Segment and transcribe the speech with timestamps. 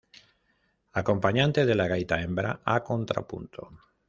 [1.01, 3.61] Acompañante de la gaita hembra, a contrapunto.